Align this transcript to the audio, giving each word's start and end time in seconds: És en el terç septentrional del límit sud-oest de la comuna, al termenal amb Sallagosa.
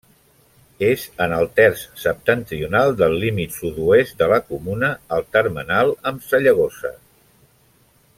És 0.85 1.01
en 1.25 1.33
el 1.39 1.49
terç 1.59 1.83
septentrional 2.03 2.95
del 3.01 3.17
límit 3.25 3.53
sud-oest 3.57 4.17
de 4.23 4.31
la 4.33 4.39
comuna, 4.47 4.89
al 5.19 5.27
termenal 5.37 5.93
amb 6.13 6.27
Sallagosa. 6.31 6.93